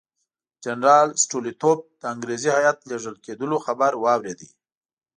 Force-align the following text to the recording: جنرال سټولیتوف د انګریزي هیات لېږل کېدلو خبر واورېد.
جنرال 0.63 1.09
سټولیتوف 1.23 1.79
د 2.01 2.03
انګریزي 2.13 2.49
هیات 2.57 2.79
لېږل 2.89 3.15
کېدلو 3.25 3.57
خبر 3.65 3.91
واورېد. 4.03 4.39